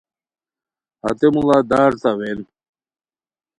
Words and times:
ہتے 1.03 1.27
موڑا 1.33 1.59
دار 1.71 1.91
تاوین 2.01 2.39